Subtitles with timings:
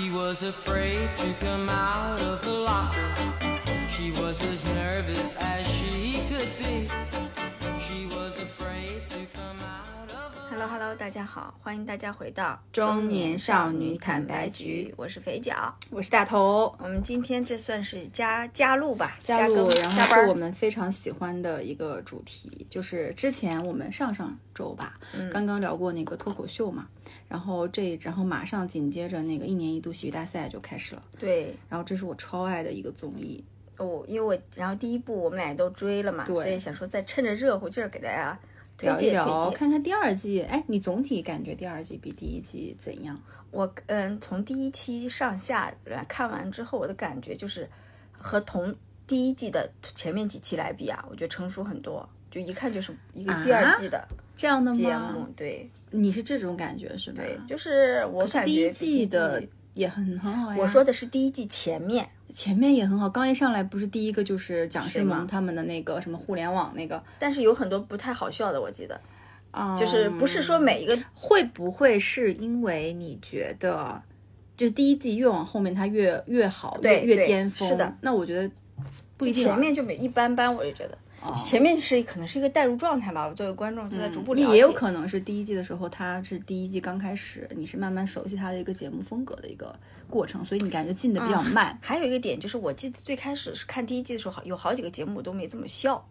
[0.00, 3.12] She was afraid to come out of the locker.
[3.90, 7.29] She was as nervous as she could be.
[10.60, 14.92] Hello Hello，大家好，欢迎大家回到中年少女坦白局。
[14.94, 15.74] 我是肥脚。
[15.88, 25.30] 我是大头，我们今天这算是加加入吧，加入，然后是我们非常喜欢的一个主题，就是之前我们上上周吧，嗯。
[25.30, 26.86] 刚刚聊过那个脱口秀嘛，
[27.26, 31.56] 然后这然后马上紧接着那个一年一度喜剧大赛就开始了，对。
[31.70, 33.42] 然后这是我超爱的一个综艺，
[33.78, 43.20] 哦，因为我然后第一部我们俩也都追了嘛，所以想说再趁着热乎劲儿给大家推聊一荐聊，看看第二季，哎，你总体感觉第二季比第一季怎样？
[43.50, 47.68] 我嗯，从第一期上下来看完之后，我的感觉就是
[48.12, 48.74] 和同
[49.06, 54.06] 第一季的前面几期来比啊，我觉得成熟很多，就一看就是一个第二季的
[54.36, 54.76] 这样的吗？
[54.76, 55.26] 节目。
[55.36, 57.22] 对你是这种感觉是吧？
[57.24, 60.56] 对，就是我感觉第一季的季也很很好呀。
[60.58, 69.00] 我说的是第一季前面，前面也很好，刚一上来不是第一个就是蒋世萌他们的那个什么互联网那个，但是有很多不太好笑的，我记得，
[69.50, 74.02] 啊、就是不是说每一个会不会是因为你觉得，
[74.56, 77.68] 就是第一季越往后面它越越好，越越巅峰？
[77.68, 78.50] 是的，那我觉得
[79.16, 80.98] 不一定啊、前面就没一般般，我就觉得。
[81.36, 84.46] 前面是可能是一个代入状态吧，我作为观众是在逐步了解。
[84.46, 91.78] 你也有可能是第一季的时候，它是第一季刚开始，你是慢慢熟悉它的一个节目风格的一个过程，所以你感觉进的比较慢。
[91.82, 96.02] 还有一个点就是，我记得最开始是看第一季的时候，好有好几个节目我都没怎么笑。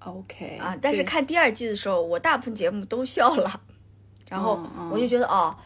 [0.00, 3.60] OK 啊，但是看第二季的时候，我大部分节目都笑了，
[4.28, 4.60] 然后
[4.90, 5.56] 我就觉得哦，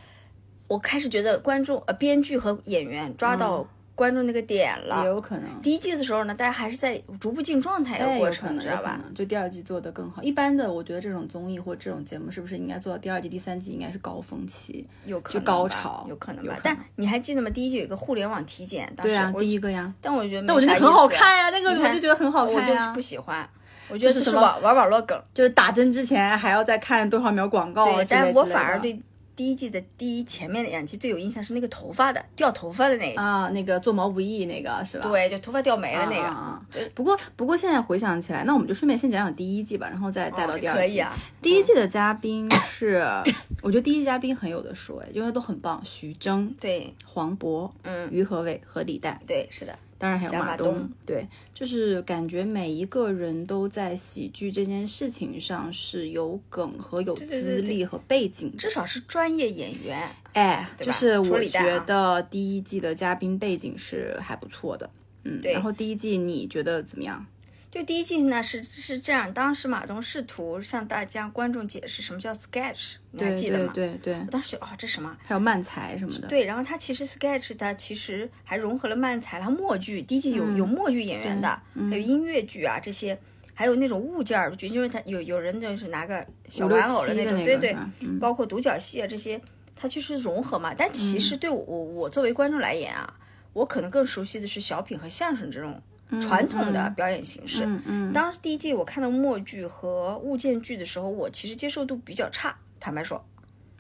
[0.69, 3.67] 我开始觉得观众呃编剧和演员抓到
[4.01, 5.03] 观众那个点了。
[5.03, 5.45] 也有可能。
[5.61, 8.99] 第一季的时候呢，大家还是在逐步进状态的哎，过程，知道吧？
[9.15, 10.23] 就第二季做的更好。
[10.23, 14.87] 一般的，我觉得这种综艺或这种节目，是不是应该做到第二季、第三季应该是高峰期？
[15.05, 16.59] 有可能吧高潮有可能吧。
[16.63, 17.51] 但你还记得吗？
[17.51, 19.93] 第一季有一个互联网体检，当时对啊，第一个呀。
[20.01, 23.01] 但我觉得但我觉得很好看呀，那个我就觉得很好看呀就不。
[23.11, 23.47] 喜欢。
[23.89, 28.97] 我觉得是就是什么玩网络梗，就是打针之前还要再看多少秒广告啊对，但我反而对
[29.41, 35.09] 第一季的第一前面两集最有印象是那个头发的掉头发的那个，啊，那个做毛不易那个是吧？
[35.09, 36.91] 对，就头发掉没了啊，那个。
[36.91, 40.81] 不过不过现在回想起来，那我们就顺便先讲讲第一季吧，然后再带到第二季。
[40.81, 43.03] 可以啊，第一季的嘉宾是，
[43.65, 49.19] 我觉得第一季嘉宾很有的说，哎，因为都很棒，徐峥、对，黄渤、嗯，于和伟和李诞。
[49.27, 58.57] 对，是的，当然还有马东东，对，就是感觉每一个人都在喜剧这件事情上是有梗和有资历和背景的。
[58.57, 60.09] 至少是专业演员。
[60.33, 64.89] 哎，就是我觉得第一季的嘉宾背景是还不错的，
[65.25, 67.27] 嗯，然后第一季你觉得怎么样？
[67.71, 73.73] 就第一季呢是是这样，当时马东试图向大家观众解释什么叫 sketch，你还记得吗？
[73.73, 75.17] 对对对，我当时哦，这什么？
[75.25, 81.49] 还有漫才什么的，对，然后它其实 sketch 它其实还融合了漫才，它默剧，第一季有、有默剧演员的，
[81.89, 83.17] 还有音乐剧啊这些，
[83.55, 89.41] 还有那种物件儿剧，就是他有有人就是拿个小玩偶的七的种，对对那个是吧，嗯包括独角戏啊这些，
[89.77, 90.75] 它就是融合嘛。
[90.77, 93.15] 但其实对我我我作为观众来言啊，
[93.53, 95.81] 我可能更熟悉的是小品和相声这种
[96.19, 97.65] 传统的表演形式。
[97.67, 103.23] 嗯嗯，当时第一季我看到默剧和物件剧的时候，我其实接受度比较差，坦白说，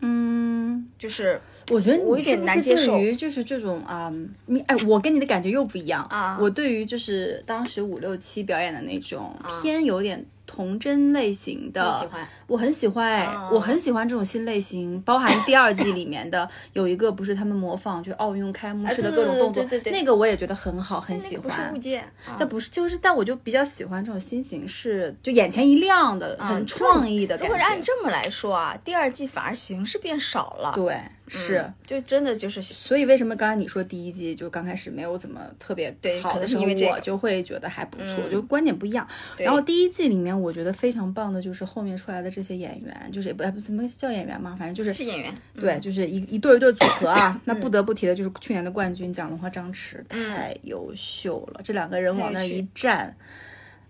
[0.01, 1.41] 嗯，就是
[1.71, 2.93] 我觉得我有点难接受。
[2.93, 4.13] 对于就是这种啊、
[4.47, 6.05] 你哎，我跟你的感觉又不一样。
[6.11, 6.39] 啊。
[6.41, 21.79] 我对于就是当时五六七表演的那种偏有点童真类型的，你喜欢我很喜欢我很喜欢这种新类型，包含第二季里面的 有一个不是他们模仿就是奥运开幕式的各种动作，对对对那个我也觉得很好，很喜那个不是欢物。
[21.79, 27.49] 件，啊但不是，就是，但我就比较喜欢这种新形式，就眼前一亮的、很创意的感觉。
[27.49, 30.73] 如果是按这么来说啊，第二季反而形式变少了。
[30.75, 30.99] 对，
[31.31, 39.07] 是，嗯就真的就是所以为什么刚才你说第一季就刚开始没有怎么特别对好的时候，我就会觉得还不错，嗯就观点不一样。
[39.39, 47.41] 然后第一季里面我觉得非常棒的就是后面出来的这些演员，就是也不哎不怎么叫演员嘛，反正就是是演员，对，就是一一对儿一对儿组合啊。
[47.47, 53.17] 那不得不提的就是去年的冠军蒋龙和张弛，太优秀了，这两个人往那儿一站。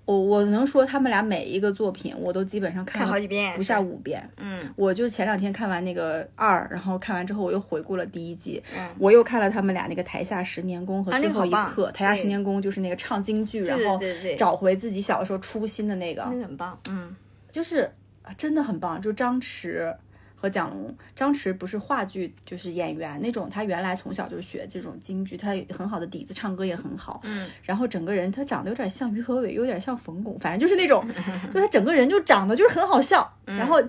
[0.04, 4.28] 我我能说他们俩每一个作品我都基本上看了好几遍不下五遍。
[4.38, 11.92] 嗯，我就是前两天看完那个二，然后看完之后我又回顾了第一季，嗯我又看了他们俩那个台下十年功和最后一刻。
[11.92, 14.00] 台下十年功就是那个唱京剧，然后
[14.36, 17.14] 找回自己小的时候初心的那个，那个很棒，嗯，
[17.50, 17.90] 就是
[18.22, 19.00] 啊真的很棒。
[19.00, 19.94] 就张弛
[20.40, 27.20] 和蒋龙，张弛不是话剧就是演员那种，他原来从小就学这种京剧，他有很好的底子，唱歌也很好。
[27.24, 31.06] 嗯，然后整个人他长得有点像于和伟，有点像冯巩，反正就是那种，
[31.52, 33.30] 就他整个人就长得就是很好笑。
[33.44, 33.82] 然后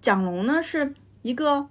[0.00, 1.68] 蒋龙呢是一个，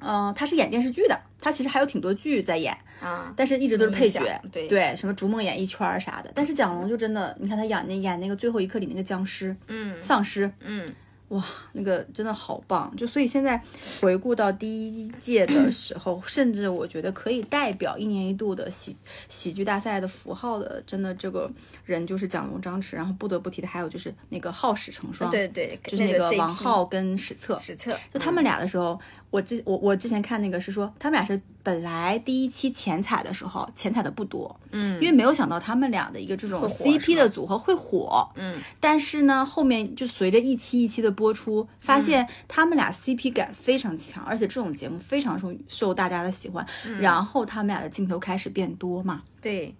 [0.00, 1.20] 呃，他是演电视剧的。
[1.44, 4.20] 他其实还有挺多剧在演，啊，但是一直都是配角，
[4.52, 6.30] 对对，什么逐梦演艺圈儿啥的。
[6.36, 10.88] 但是蒋龙就真的，你看他演那演那个最后一刻里那个僵尸，嗯丧尸，嗯，
[11.32, 12.94] 哇，那个真的好棒！
[12.96, 13.60] 就所以现在
[14.00, 18.94] 回顾到第一届的时候，甚至我觉得可以代表一年一度的喜
[19.28, 21.50] 喜剧大赛的符号的，真的这个
[21.86, 22.92] 人就是蒋龙、张弛。
[22.92, 27.58] 然后不得不提的还有就是那个好史成双，对对，就是那个王浩跟史策。
[27.58, 29.00] 史策，就他们俩的时候，
[29.32, 47.00] 我之我我之前看那个是说，他们俩是本来第一期前彩的时候前彩的不多，嗯，因为没有想到他们俩的一个这种 CP 的组合会火，嗯，但是呢，后面就随着一期一期的播出，发现他们俩 CP 感非常强，而且这种节目非常受受大家的喜欢，嗯。
[47.00, 49.74] 然后他们俩的镜头开始变多嘛，对，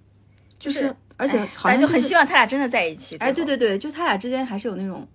[0.59, 3.19] 就是而且哎好像就很希望他俩真的在一起。
[3.19, 5.07] 哎，对，对对，就他俩之间还是有那种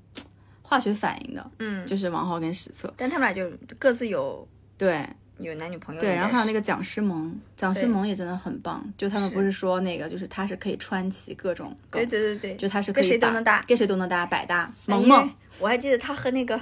[0.67, 3.49] 化学反应的，嗯，就是王浩跟史策，但他们俩就
[3.79, 4.47] 各自有
[4.77, 5.05] 对。
[5.39, 8.83] 有男女朋友，对，然后还有那个个蒋诗萌，蒋诗萌也真的很棒。
[8.97, 13.63] 就他们不是说那个，就是他是可以穿起各种，对对对对，就他是可跟以打谁都能搭。
[13.67, 14.73] 跟谁都能搭，百搭。
[14.87, 15.29] 萌萌
[15.59, 16.59] 我还记得他和那个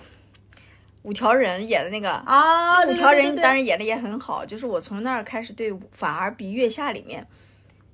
[1.03, 7.25] 五条人演的那个啊，五条人当然然演的也很好，就是我从那儿开始对，反而比月下里面，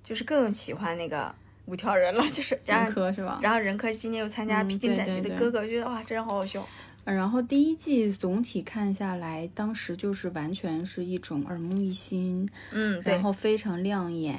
[0.03, 1.31] 就是更喜欢那个
[1.65, 3.39] 五条人了， 就是加任上科是吧？
[3.41, 6.65] 然后任科今年又参加嗯《披荆斩棘对对对的哥哥》，觉得哇，真人好好笑。
[7.03, 14.37] 然后第一季总体看下来，当时就是完全是一种耳目一新，嗯，对然，后非常亮眼。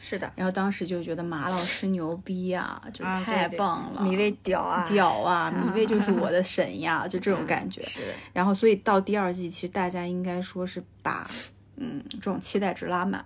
[0.00, 7.82] 是的，然后当时就觉得马老师牛逼啊、就啊太对对棒了，米未屌啊，屌啊，米未就是我的 神呀，就这种感觉。
[7.82, 8.00] 是
[8.32, 11.28] 然后，所以到第二季，其实大家应该说是把
[11.76, 13.24] 嗯这种期待值拉满。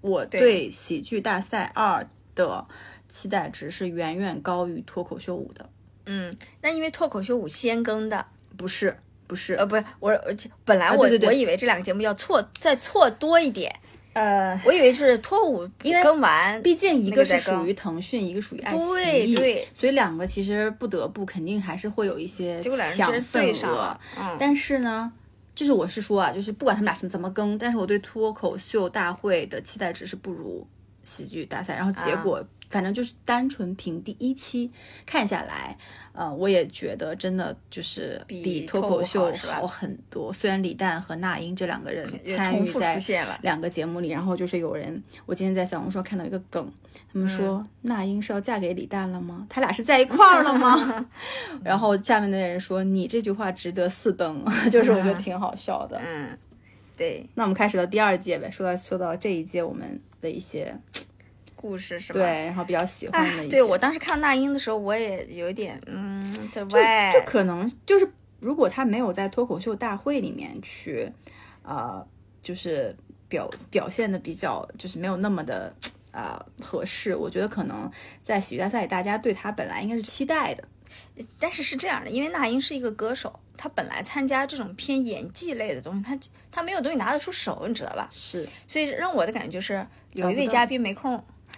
[0.00, 2.66] 我对对喜剧大赛二的
[3.08, 5.68] 期待值是远远高于脱口秀五的，
[6.06, 8.26] 嗯，那因为脱口秀舞先更的，
[8.56, 8.96] 不是
[9.26, 9.54] 不是。
[9.54, 10.34] 呃，不是我，我
[10.64, 13.74] 本来我、我以为这两个节目要错再错多一点，
[14.12, 23.98] 呃，我以为是脱舞因为更完，毕竟一个是属于腾讯，一个属于爱奇艺，对对，所以两个其实不得不肯定还是会有一些抢份额。
[24.18, 25.12] 嗯，但是呢，
[25.54, 30.66] 就是我是说啊，就是不管他们俩是怎么更，但是我对脱口秀大会的期待值是不如
[31.04, 31.76] 喜剧大赛。
[31.76, 34.70] 然后结啊果，反正就是单纯凭第一期
[35.06, 35.76] 看下来，
[36.12, 40.32] 呃，我也觉得真的就是比比脱口秀好很多。
[40.32, 43.00] 虽然李诞和那英这两个人参与在
[43.42, 46.72] 两个节目里，然后就是有人，我今天在小红书看到一个梗，
[47.12, 49.46] 他们说、嗯那英是要嫁给李诞了吗？
[49.50, 51.06] 他俩是在一块儿了吗？
[51.62, 56.00] 然后下面的人说你这句话值得四登，就是我觉得挺好笑的。
[56.02, 56.38] 嗯，
[56.96, 60.76] 对，那我们开始到第二届呗，说到说到这一届我们的一些
[61.56, 62.20] 故事是吧？
[62.20, 68.08] 对，然后比较喜欢的一对我当时看那英的时候，我也有一点，嗯，这就喂，就可能就是
[68.40, 71.10] 如果他没有在脱口秀大会里面去，
[71.62, 72.06] 呃，
[72.42, 72.94] 就是
[73.28, 75.74] 表表现的比较就是没有那么的
[76.12, 77.90] 呃合适，我觉得可能
[78.22, 80.68] 在喜剧大赛里大家对他本来应该是期待的，
[81.38, 86.18] 但是是这样的，因为那英是一个歌手，她本来参加这种偏演技类的东西，她
[86.54, 88.08] 她没有东西拿得出手，你知道吧？
[88.10, 88.48] 是。
[88.66, 91.12] 所以让我的感觉就是有一位嘉宾没空，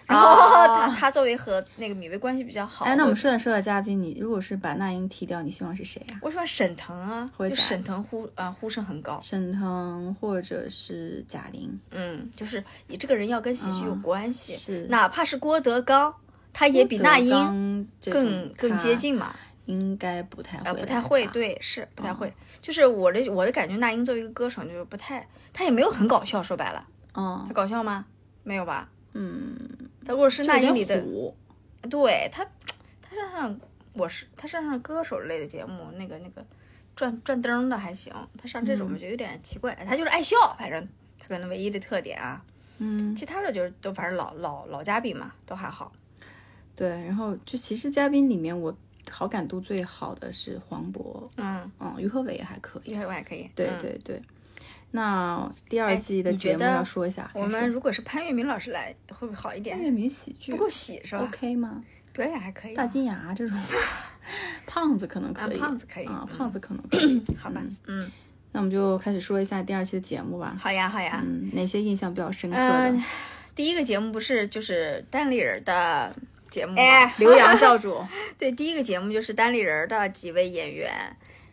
[0.07, 0.35] 然后
[0.79, 11.79] 他他作为和那个米薇关系比较好，哎，那我我们说到说到嘉宾，你如果是把那英踢掉，你希望是谁呀、我喜欢沈腾啊，就沈腾呼啊呼声很高，沈腾或者是贾玲？
[11.91, 14.87] 嗯，就是你这个人要跟喜剧有关系，是。
[14.87, 16.13] 哪怕是郭德纲，
[16.53, 28.05] 他也比那英英更更接，近嘛，应该不太会、呃，不太会，，对，是不太会，就是我的我的感觉，那英作为一个歌手，就是不太，他也没有很搞笑，说白了，嗯他搞笑吗？
[28.43, 28.89] 没有吧？
[29.13, 29.57] 嗯，
[30.05, 31.01] 他如果是那英里的，
[31.89, 32.45] 对他，
[33.01, 33.59] 他上上
[33.93, 36.45] 我是他上上歌手类的节目，那个那个
[36.95, 40.87] 转转灯的还行，他上这种嗯我觉得有点奇怪，他就是爱笑，反正
[41.19, 42.43] 他可能唯一的特点啊，
[42.77, 45.91] 嗯，其他的就是都反正老老老嘉宾嘛，都还好。
[46.75, 48.75] 对，然后就其实嘉宾里面我
[49.09, 53.49] 好感度最好的是黄渤，嗯，嗯，于和伟也还可以，一会儿我还可以。
[53.55, 54.21] 对嗯对对。
[54.91, 59.83] 那第二哎季的节目要说一下，我们如果是潘粤明老师来，会不会好一点潘？
[59.85, 61.83] 粤明喜剧不够喜是吧 OK 吗？
[62.13, 62.73] 表演还可以。
[62.73, 63.57] 大金牙这种，
[64.65, 67.21] 胖子可能可以，啊胖子可以啊，嗯胖子可能可以。
[67.37, 68.09] 好吧，嗯，
[68.53, 70.55] 那我们就开始说一下第二期的节目吧。
[70.59, 71.21] 好呀好呀。
[71.25, 72.89] 嗯，哪些印象比较深刻的？
[72.89, 73.03] 嗯，
[73.53, 76.15] 第一个节目不是就是单立人的
[76.57, 76.75] 节目
[77.17, 78.03] 刘洋教主，
[78.39, 80.91] 对，第一个节目就是单立人的几位演员，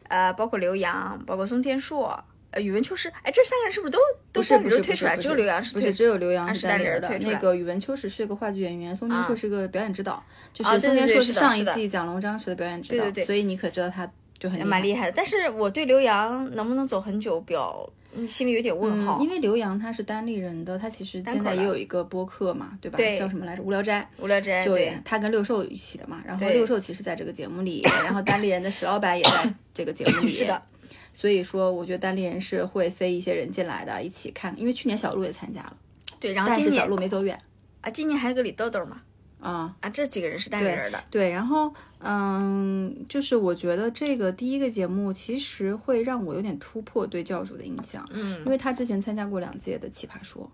[0.09, 2.19] 呃，包括刘洋，包括宋天硕，
[2.53, 3.99] 呃，宇文秋实，哎，这三个人是不是都
[4.33, 5.15] 都是不是人推出来？
[5.15, 7.19] 只有刘洋是推不是只有刘洋啊是单立人的。
[7.19, 9.37] 那个宇文秋实是个话剧演员，宋天硕啊。
[9.37, 13.27] 是个表演指导，就是宋天硕是上一季蒋龙章时的表演指导，对对对。
[13.27, 14.69] 所以你可知道他就很厉害。
[14.69, 15.13] 蛮厉害的。
[15.15, 19.19] 但是我对刘洋能不能走很久表，嗯心里有点问号。
[19.21, 22.97] 嗯因为刘洋他是单立人的，他其实现在也有一个播客嘛，对吧？
[22.97, 23.63] 对叫什么来着？
[23.63, 24.09] 无聊斋。
[24.19, 30.63] 无聊斋对对，他跟六兽一起的嘛，然后六兽其实在这个节目里， 然后单立人的石老板也在这个节目里，是的。
[31.13, 34.55] 所以说，我觉得单立人是会塞一些人进来的，一起看。
[34.59, 35.77] 因为去年小鹿也参加了，
[36.19, 37.41] 对，然后今年小鹿没走远
[37.81, 39.01] 啊，今年还有个李豆豆嘛，
[39.45, 39.77] 啊。
[39.81, 41.03] 啊，这几个人是单立人的。
[41.11, 50.51] 对，然后嗯，就是我觉得这个第一个节目其实会让我有点突破对教主的印象，嗯因为他之前参加过两届的奇葩说，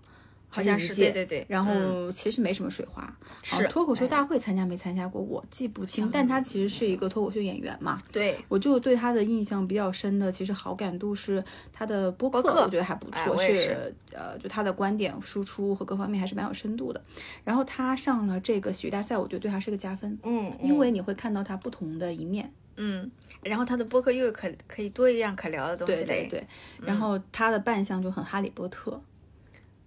[0.51, 3.03] 好像是对对对然嗯后其实没什么水花，
[3.43, 11.43] 是啊脱口秀哎大会参加没参加过我记不清，但他其实是一个脱口秀演员嘛，对，我就对他的印象比较深的，其实好感度是
[11.73, 17.01] 他的播客，我觉得还不错，是是呃，就他的观点输出和各方面还是蛮有深度的。
[17.45, 22.53] 然后他上了这个喜剧大赛，我觉得对他是个加分，嗯，因为你会看到他不同的一面。
[22.83, 23.11] 嗯，
[23.43, 26.47] 然后他的播客又有可可以多一样可聊的东西嘞，对对对，
[26.87, 28.99] 然后他的扮相就很哈利波特，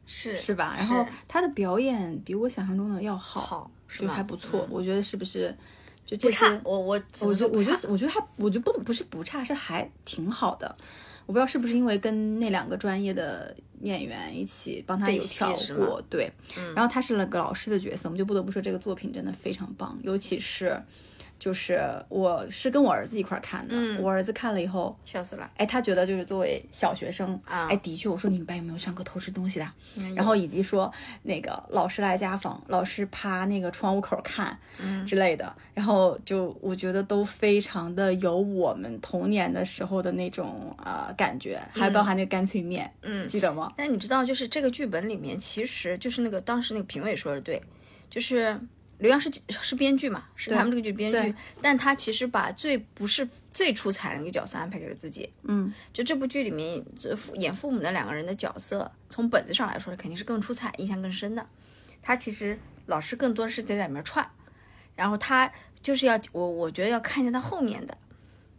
[0.06, 0.76] 是是吧？
[0.78, 4.62] 然后他的表演比我想象中的要好，好就还不错。
[4.62, 5.56] 嗯我觉得是不是？
[6.06, 10.76] 就这些，我我我能说不差觉我觉得我觉得还我觉得不不是不差，是还挺好的。
[11.26, 16.30] 我不知道是不是因为跟那两个专业的演员一起帮他有调戏是吗过，对。
[16.76, 20.78] 然后他是那个老师的角色，我们就不得不说这个作品真的非常棒，尤其是
[21.40, 24.02] 就是我是跟我儿子一块儿看的，嗯。
[24.02, 25.52] 我儿子看了以后，笑死了。
[25.58, 27.68] 哎，他觉得就是作为小学生啊。
[27.70, 29.70] 哎，的确，我说你们班有没有上课偷吃东西的？
[29.96, 30.92] 嗯然后以及说
[31.24, 35.06] 那个老师来家访，老师趴那个窗户口看，嗯。
[35.06, 43.28] 之类的，然后就我觉得都非常的有我们童年的时候的那种呃感觉，还包含那个干脆面，嗯。
[43.28, 43.74] 记得吗？
[43.76, 47.62] 但你知道，就是这个剧本里面，其实就是那个当时那个评委说的对，
[48.10, 48.58] 就是
[49.04, 55.30] 刘洋是是编剧嘛，是他们这个剧编剧，但他其实把最不是最出彩的那个角色安排给了自己。
[55.42, 61.46] 嗯，就这部剧里面这父演父母的两个人的角色，从本子上来说肯定是更出彩、印象更深的。
[62.02, 64.26] 他其实老师更多是在里面串，
[64.96, 67.98] 然后他就是要我我觉得要看一下他后面的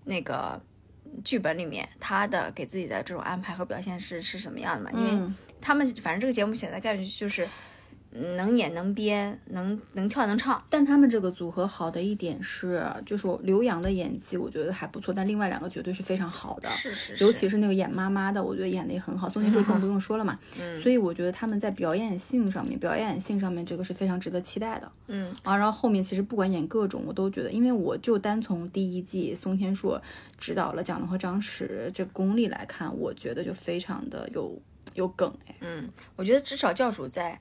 [0.05, 0.61] 那个
[1.25, 4.91] 剧本里面他的给自己的这种安排和表现是是什么样的嘛？
[4.93, 7.49] 因为嗯他们反正这个节目现在概率就是嗯
[8.37, 19.29] 能演能编能能跳能唱，但他们这个组合好的一点是，就是刘洋的演技我觉得还不错，但另外两个绝对是非常好的，是是是，尤其是那个演妈妈的，我觉得演的也很好。
[19.29, 24.93] 宋 天硕更不用说了嘛，嗯所以我觉得他们在表演性上面，表演性上面这个是非常值得期待的。
[25.09, 30.01] 嗯啊，然后后面其实不管演各种，我都觉得，因为我就单从第一季宋天硕
[30.39, 34.57] 指导了蒋龙和张弛这功力来看，我觉得就非常的有
[34.95, 35.57] 有梗哎。
[35.61, 37.39] 嗯，我觉得至少教主在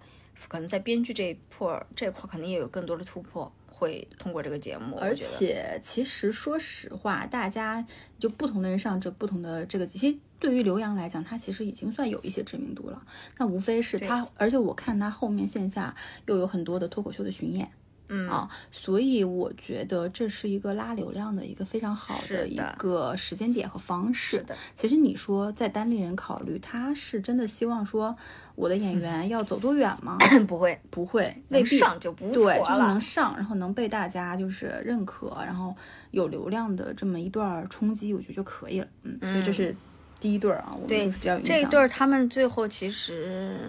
[0.48, 7.86] 可能在编剧这一破这一块肯定也有更多的突破，会通过这个节目，而且其实说实话，大家
[8.20, 13.06] 就不同的人上这不同的这个，其实对于刘洋来讲，他其实已经算有一些知名度了。
[13.38, 15.96] 那无非是他，而且我看他后面线下
[16.28, 17.72] 又有很多的脱口秀的巡演。
[18.10, 24.38] 嗯啊，所以我觉得这是一个拉流量的一个非常好的一个时间点和方式。
[24.38, 28.16] 是的，其实你说在单立人考虑，他是真的希望说
[28.56, 30.18] 我的演员要走多远吗？
[30.48, 35.76] 不会不会，未必上就不错对，就是能上，然后能被大家就是认可，然后
[36.12, 38.88] 有流量的这么一段儿冲击，我觉得就可以了。
[39.04, 39.76] 嗯，所以这是
[40.24, 43.60] 第一对儿啊，我们就是比较这一对儿他们最后其实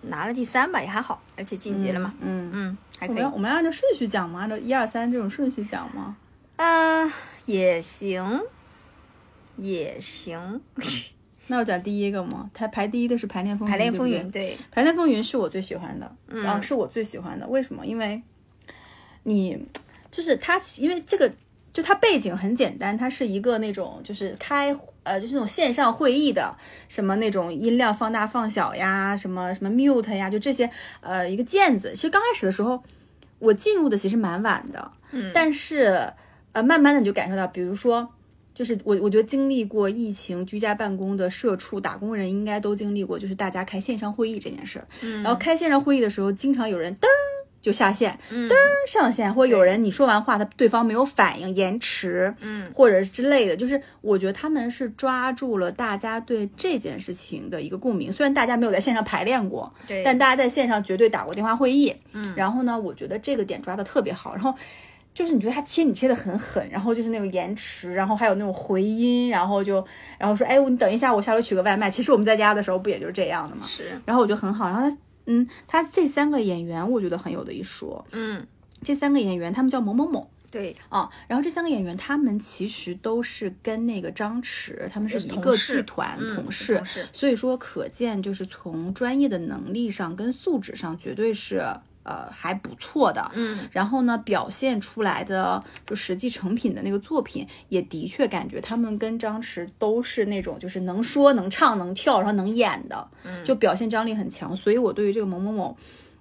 [0.00, 2.50] 拿了第三吧，也还好，而且晋级了嘛，嗯。
[2.54, 4.40] 嗯，还可以我们要，按照顺序讲吗？
[4.40, 6.16] 按照一二三这种顺序讲吗？
[6.56, 7.12] 嗯、
[7.44, 8.40] 也行，
[9.56, 10.62] 也行，
[11.48, 12.50] 那我讲第一个吗？
[12.54, 17.46] 他排第一的是《排练风云》，排练风云，对排练风云是我最喜欢的，嗯是我最喜欢的。
[17.46, 17.84] 为什么？
[17.84, 18.22] 因为
[19.24, 19.62] 你
[20.10, 21.30] 就是他，因为这个
[21.70, 24.74] 就它背景很简单，它是一个那种就是开
[25.08, 26.56] 呃就是那种线上会议的，
[26.88, 31.92] 什么那种音量放大放小呀，什么什么 mute 呀，就这些呃一个键子。
[31.94, 32.82] 其实刚开始的时候，
[33.38, 36.12] 我进入的其实蛮晚的，嗯但是
[36.52, 38.10] 呃慢慢的你就感受到，比如说。
[38.54, 44.88] 就是我，我觉得经历过疫情居家办公的社畜打工人应该都经历过，就是大家开线上会议这件事儿。
[45.00, 47.27] 嗯然后开线上会议的时候，经常有人噔儿
[47.60, 53.56] 就下线，嗯噔儿上线，或者有人你说完话，他对方没有反应，延迟，嗯或者是之类的。
[53.56, 58.12] 就是我觉得他们是抓住了大家对这件事情的一个共鸣。
[58.12, 61.94] 虽然大家没有在线上排练过，对，但大家在线上绝对打过电话会议。
[62.12, 64.34] 嗯，然后呢，我觉得这个点抓的特别好。
[64.34, 64.54] 然后
[65.12, 69.84] 就是你觉得他切你切的很狠，然后就是那种延迟，然后还有那种回音，然后就
[70.16, 71.90] 然后说，哎，你等一下，我下楼取个外卖。
[71.90, 73.66] 其实我们在家的时候不也就是这样的吗？
[73.66, 74.70] 是，然后我觉得很好。
[74.70, 74.96] 然后他，
[75.30, 78.04] 嗯，他这三个演员我觉得很有的一说。
[78.12, 78.46] 嗯，
[78.82, 86.82] 这三个演员他们叫某某某，对，啊、然后这三个演员他们其实都是跟那个张弛他们是是一个剧团同事。
[87.12, 91.62] 所以说可见就是从专业的能力上跟素质上绝对是
[92.08, 93.30] 呃还不错的。
[93.34, 104.56] 嗯，然后呢，表现出来的就实际成品的那个作品，也的确感觉他们跟张弛都是那种就是能说能唱能跳，然后能演的，嗯就表现张力很强。
[104.56, 105.76] 所以我对于这个某某某。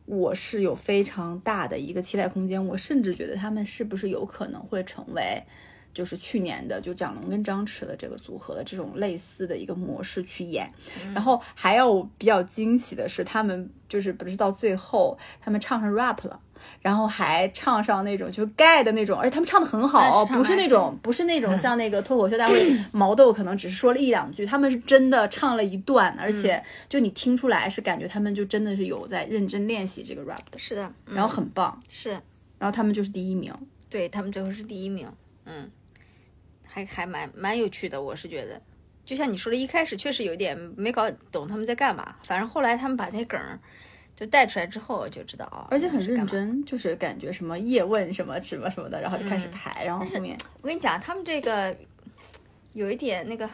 [0.10, 5.44] 我是有非常大的一个期待空间，我甚至觉得他们是不是有可能会成为，
[5.98, 10.72] 就是去年的就蒋龙跟张弛的这个组合的这种类似的一个模式去演。
[11.16, 16.40] 然后还有比较惊喜的是，他们就是不是到最后他们唱上 rap 了。
[16.82, 32.10] 然后还唱上那种就是盖的那种，而且他们唱的很好，不是那种不是那种像那个脱口秀大会 毛豆可能只是说了一两句，他们是真的唱了一段，而且就你听出来是感觉他们就真的是有在认真练习这个 rap 的，是的，然后很棒，是
[32.58, 33.54] 然后他们就是第一名。
[33.90, 35.08] 对他们最后是第一名，
[35.46, 35.70] 嗯，
[36.78, 38.62] 还还蛮蛮有趣的，我是觉得，
[39.04, 43.60] 就像你说的，一开始确实有点没搞懂他们在干嘛，反正后来他们把那梗儿
[44.16, 46.00] 就带出来之后，就知道啊，而且很。
[46.00, 51.76] 认真，就是感觉什么叶问什么什么什么的，然后就开始排，然后后面我跟你讲，他们这个
[52.74, 53.50] 有一点那个，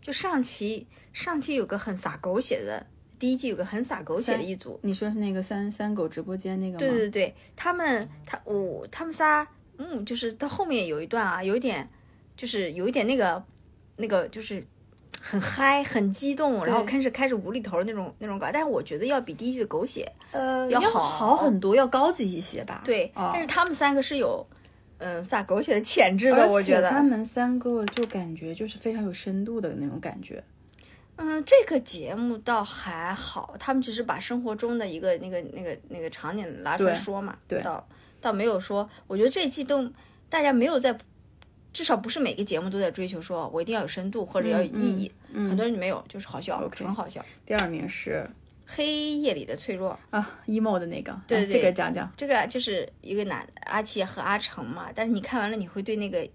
[0.00, 2.86] 就上期上期有个很撒狗血的，
[3.18, 6.78] 第一季有个很撒狗血的一组，你说是那个三三狗直播间那个吗？
[6.78, 9.46] 对对对，他们他我他们仨，
[9.76, 11.88] 嗯，就是到后面有一段啊，有一点
[12.38, 13.42] 就是有一点那个
[13.96, 14.64] 那个就是
[15.20, 22.80] 很嗨很激动，然后开始开始无厘头的那种那种搞，但是我觉得要比第一季的狗血呃，要要好好很多，要高级一些吧？
[22.84, 24.46] 对，哦但是他们三个是有
[24.98, 30.42] 嗯撒狗血的潜质的，我觉得他们三个就感觉就是非常有深度的那种感觉。
[31.16, 37.84] 嗯，这个节目倒还好，他们只是把生活中的一个那个那个那个场景拿出来说嘛，对倒
[38.20, 39.90] 倒没有说，我觉得这一季都
[40.28, 40.96] 大家没有在，
[41.72, 47.24] 至少不是每个节目都在追求说我一定要有深度或者要有意义，很多人没有，就是好笑，纯好笑。
[47.46, 48.28] 第二名是
[48.66, 52.10] 黑夜里的脆弱，啊，emo 的那个，对对哎这个讲讲。
[52.16, 56.26] 这个就是一个男阿七和阿成嘛，但是你看完了你会对那个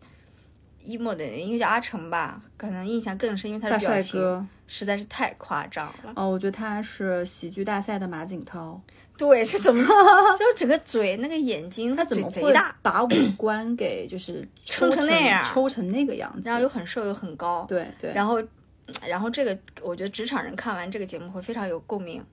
[0.83, 6.13] emo 的人，因为叫阿成吧，可能印象更深，因为他的表情哥实在是太夸张了。
[6.15, 8.81] 哦，我觉得他是喜剧大赛的马景涛，
[9.17, 9.83] 对，是怎么
[10.37, 16.41] 就整个嘴那个眼睛，他怎么会大，把五官给就是 撑抽成那样抽成那个样子？
[16.45, 18.41] 然后又很瘦又很高，对对，然后
[19.07, 22.23] 然后这个我觉得职场人看完这个节目会非常有共鸣。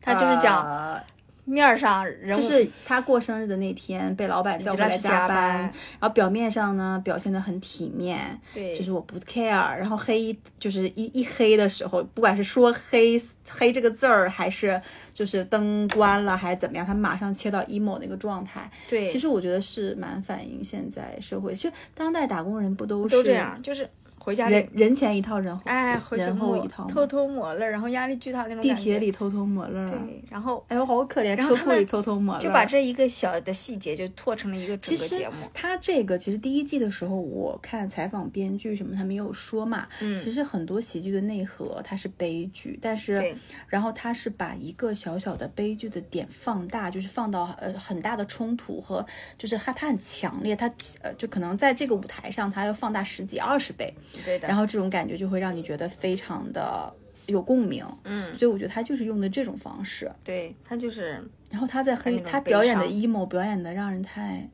[0.00, 1.02] 他就是讲呃
[1.44, 8.74] 面儿上就是他过生日的那天被老板叫过来加班，然后表面上呢表现的很体面，对。
[8.74, 14.80] 就是我不 care，然后黑就是一一黑的时候，不管是说黑黑这个字儿，还是
[15.12, 18.70] 就是灯关了，还是怎么样，他马上切到 emo 那个状态。
[18.88, 35.34] 对，其实我觉得是蛮反映现在社会，其实当代打工人不都是都这样，就是回家里人人前一套，人后哎回去人后一套偷偷抹泪，然后压力巨大那种地铁里偷偷抹泪儿，对，然后哎呦好可怜，车库里偷偷抹泪，就把这一个小的细节就拓成了一个整个节目。
[35.52, 40.16] 他这个其实第一季的时候，我看采访编剧什么，他们也有说嘛，嗯。
[40.16, 43.36] 其实很多喜剧的内核它是悲剧，但是对。
[43.68, 49.04] 然后他是把一个小小的悲剧的点放大，就是放到呃很大的冲突和
[49.36, 50.66] 就是他他很强烈，他
[51.02, 53.92] 呃就可能在这个舞台上他要放大十几二十倍，
[54.24, 56.92] 对的，然后这种感觉就会让你觉得非常的
[57.26, 64.48] 有共鸣，嗯，所以我觉得他就是用的这种方式，对他就是然后他在黑他表演的 emo 表演的让人太。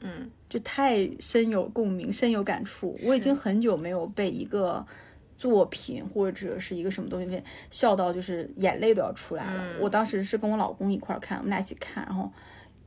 [0.00, 0.30] 嗯。
[0.48, 2.98] 就太深有共鸣、深有感触。
[3.06, 4.84] 我已经很久没有被一个
[5.38, 9.62] 作品或者是一个什么东西笑到，就是眼泪都要出来了。
[9.62, 9.76] 嗯。
[9.80, 12.28] 我当时是跟我老公一块儿看，我们俩一起看，然后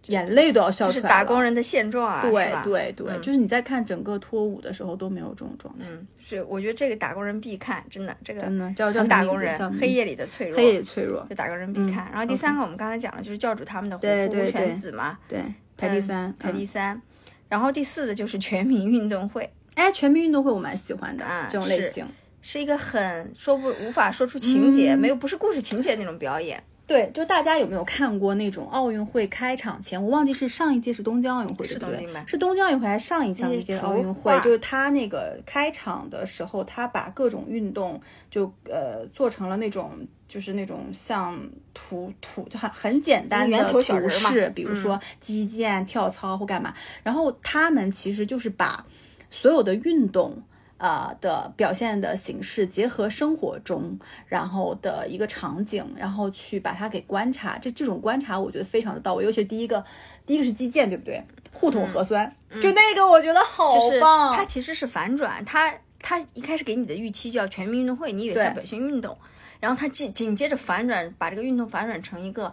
[0.08, 1.20] 眼泪都要笑就是出来了。
[1.20, 5.86] 打工人的现状啊，对对对，就是你在看整个脱舞的时候都没有这种状态。
[5.90, 12.10] 嗯，是我觉得这个打工人必看，真的，这个真的叫打工人黑夜里的脆弱，黑夜脆弱，就打工人必看。
[12.12, 15.40] 然后第三个我们刚才讲了，就是教主他们的胡夫对对对犬子嘛，对，
[15.78, 17.02] 排第三，嗯排第嗯三。
[17.50, 22.08] 然后第四的就是全民运动会，哎，全民运动会我蛮喜欢的啊这种类是型。
[22.42, 26.62] 是一个很说不无法说出情节，嗯没有不是故事情节那种表演。
[26.86, 30.04] 对，就大家有没有看过那种奥运会开场前？
[30.04, 34.32] 我忘记是上一届是东京奥运会，是对不对东京是东京奥运会还是上一上一届奥运会？
[34.32, 39.92] 画就是他那个开场的时候，他把各种运动就呃做成了那种
[40.28, 41.40] 就是那种像
[41.74, 46.74] 图图就很很简单的图示，比如说击剑、跳操或干嘛。
[47.02, 48.86] 然后他们其实就是把
[49.32, 50.44] 所有的运动。
[50.78, 59.24] 呃的表现的形式结合生活中，然后的一个场景，然后去把它给观察，这这种观察我觉得非常的到位。
[59.24, 59.84] 尤其是第一个，
[60.26, 61.24] 第一个是基建，对不对？
[61.52, 64.36] 互通核酸，就那个我觉得好嗯就是棒。
[64.36, 69.16] 它其实是反转，它它一开始给你的预期叫全民运动会，你以为它对表现运动，
[69.60, 72.52] 然后它紧紧接着反转，把这个运动反转成一个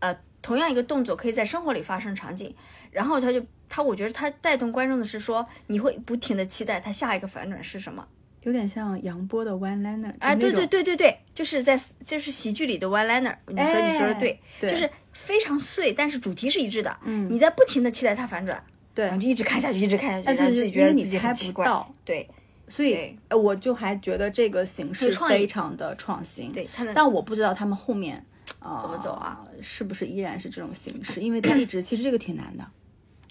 [0.00, 2.54] 呃同样一个动作可以在生活里发生场景，
[2.90, 3.42] 然后它就
[3.74, 8.06] 它我觉得他带动观众的是说你会不停的期待他下一个反转是什么。
[8.42, 16.94] 有点像杨波的 One Liner 啊，对对，对对对，就是在就是喜剧里的 one liner，你说你说的对，对就是非常碎，但是主题是一致的。
[17.04, 18.62] 嗯，你在不停的期待它反转，
[18.94, 21.64] 对你就一直看下去，一直看下去，但然后自己是因为你觉得自己猜很奇怪。
[21.64, 22.28] 不到，对
[22.68, 26.52] 所以呃我就还觉得这个形式非常的创新。
[26.52, 28.16] 对，但我不知道他们后面
[28.58, 29.40] 啊、怎么走啊？
[29.60, 31.20] 是不是依然是这种形式？
[31.20, 32.66] 因为他一直其实这个挺难的，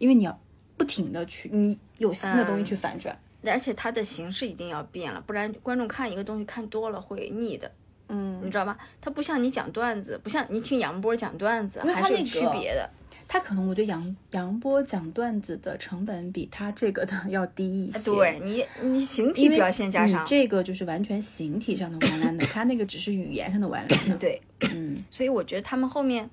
[0.02, 0.40] 因为你要
[0.78, 3.16] 不停的去，你有新的东西嗯去反转。
[3.44, 7.72] 而且它的形式一定要变了，不然观众看一个东西看多了会腻的。
[8.10, 8.76] 嗯，你知道吗？
[9.00, 12.90] 它不像你讲段子，不像你听杨波讲段子，为还是有区别的。
[13.28, 18.12] 他可能我觉得杨杨波讲段子的成本比他这个的 要低一些。
[18.12, 24.18] 对你，你形体表现加上你这个就是完全形体上的 完烂的，他那个只是语言上的完烂的。
[24.18, 24.42] 对，
[24.74, 26.30] 嗯，所以我觉得他们后面，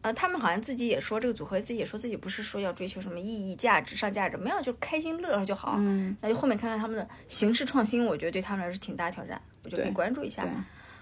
[0.00, 5.74] 呃，他们好像自己也说，这个组合自己也说自己不是说要追求什么意义、价值、上价值，没有，就开心乐呵就好。
[5.78, 10.50] 嗯，那就后面看看他们的形式创新，我觉得对他们来说是挺大挑战，我就可以关注一下对。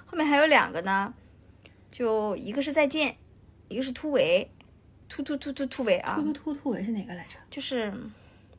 [0.06, 1.12] 后面还有两个呢，
[1.90, 3.16] 就一个是再见，
[3.68, 4.50] 一个是突围，
[5.09, 7.37] 突突突突突围啊，突突突突围是哪个来着？
[7.50, 7.92] 就是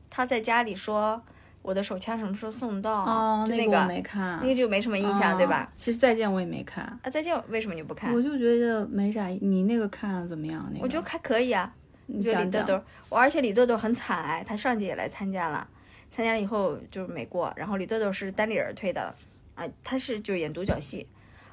[0.09, 1.19] 他在家里说
[1.61, 3.03] 我的手枪什么时候送到？
[3.03, 5.69] 哦，就那个我没看，那个就没什么印象，对吧啊？？
[5.75, 8.13] 其实再见我也没看，啊，再见，为什么你不看？
[8.13, 9.27] 我就觉得没啥。
[9.27, 10.65] 你那个看了怎么样？
[10.71, 11.73] 那个我觉得还可以啊。
[12.09, 15.67] 你就李讲讲豆豆，我而且李豆豆很惨哎，他上届也来参加了，
[16.09, 19.13] 参加了以后就是没过，然后李豆豆是单立人推的，
[19.55, 21.05] 啊，他是就演独角戏，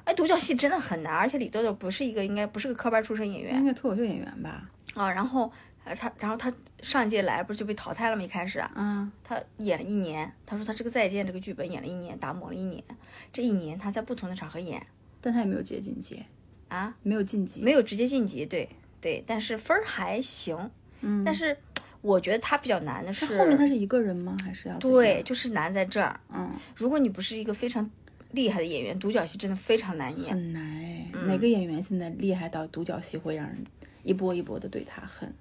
[0.05, 4.63] 哎，独角戏真的很难，而且李豆豆不是一个应该不是个科班出身演员应该脱口秀演员吧？
[4.95, 5.51] 啊，然后
[5.83, 8.23] 呃他然后他上一届来不是就被淘汰了吗？
[8.23, 12.83] 一开始啊，他演了一年，他说他这个再见这个剧本演了一年，打磨了一年，
[13.31, 14.85] 这一年他在不同的场合演
[15.21, 16.23] 但他也没有直接晋级，
[16.69, 20.69] 啊，没有晋级，没有直接晋级，对对，但是分儿还行，
[21.01, 21.57] 嗯，但是
[22.01, 24.37] 我觉得他比较难的是后面他是一个人吗？
[24.43, 26.19] 还是要对，就是难在这儿。
[26.33, 27.89] 嗯，如果你不是一个非常
[28.31, 30.31] 厉害的演员，独角戏真的非常难演。
[30.31, 31.09] 很难哎。
[31.13, 33.57] 嗯哪个演员现在厉害到独角戏会让人
[34.05, 35.33] 一波一波的对他恨？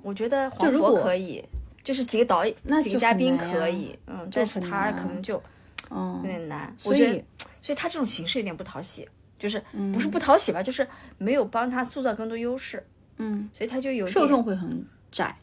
[0.00, 1.44] 我觉得黄渤可以，
[1.82, 5.42] 就是几个导演、那几个嘉宾可以，嗯，但是他可能就
[5.90, 6.72] 嗯有，点难。
[6.78, 7.24] 所我觉得以，
[7.60, 9.58] 所以他这种形式有点不讨喜，就是
[9.92, 10.86] 不是嗯不讨喜吧，就是
[11.18, 15.36] 没有帮他塑造更多优势，嗯，所以他就有受众会很窄。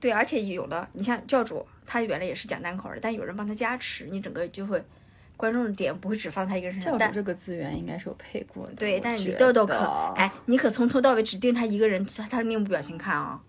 [0.00, 4.82] 对，而且有了，你像教主，他原来也是讲单口的，但有人帮他加持，你整个就会
[5.42, 6.96] 观众的点不会只放他一个人身上。
[6.96, 13.40] 但教主这个资源应该是有配过的，对，但是你豆豆可得哎，你可从头到尾只盯他一个人，他他的面部表情看啊、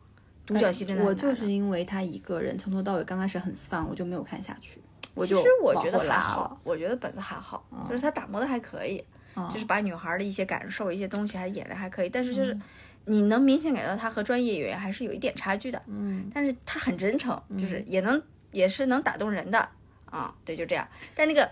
[0.43, 4.81] 独角戏真的很我就是因为他一个人从头到尾刚开始很丧，我就没有看下去。
[5.13, 9.03] 我其就实我觉得还好了，，我觉得本子还好，就是他打磨的还可以，
[9.51, 12.57] 就是把女孩的一些感受、一些东西还演的还可以，但是就是
[13.05, 18.19] 你能明显感觉到他和专业演员还是有一点差距的，嗯，但是他很真诚，就是也能
[18.51, 19.69] 也是能打动人的
[20.05, 20.87] 啊，对，就这样。
[21.13, 21.47] 但那个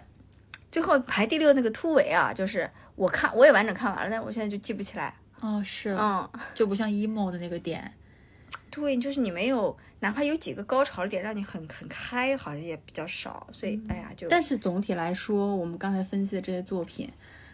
[0.71, 6.29] 最后排第六那个突围啊，就是我看我也完整看完了，但我现在就记不起来，哦是，嗯。
[6.55, 7.93] 就不像 emo 的那个点，
[8.69, 17.11] 对，就是你没有，哪怕有几个高潮的点让你很很开，好像也比较少，所以、哎呀，就但是总体来说，我们刚才分析的这些作品，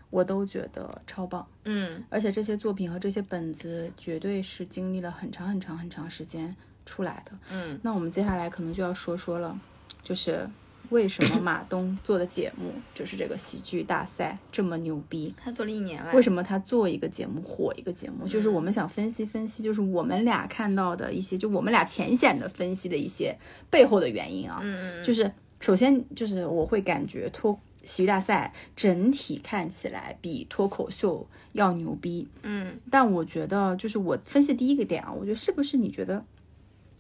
[0.10, 1.46] 我都觉得超棒。
[1.64, 7.32] 嗯，而且这些作品和这些本子绝对是经历了很长很长很长时间出来的。
[7.50, 9.60] 嗯，那我们接下来可能就要说说了，
[10.04, 10.48] 就是
[10.90, 15.34] 为什么马东做的节目 就是这个喜剧大赛这么牛逼？
[15.38, 18.28] 他做了一年了，为什么他做一个节目火一个节目？
[18.28, 23.38] 就是我们想分析分析，就是我们俩看到的一些，就我们俩浅显的分析的一些
[23.70, 24.60] 背后的原因啊。
[24.64, 36.24] 嗯嗯就是首先就是我会感觉脱喜剧大赛整体看起来比脱口秀要牛逼，嗯但我觉得就是我分析第一个点啊，我觉得是不是你觉得，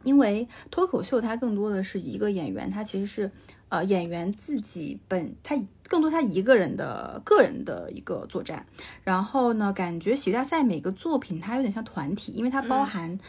[0.03, 3.29] 因为脱口秀它更多的是一个演员，他其实是
[3.69, 8.65] 呃演员自己本他更多他一个人的个人的一个作战，
[9.03, 13.19] 然后呢，感觉喜剧大赛每个作品它有点像团体，因为它包含、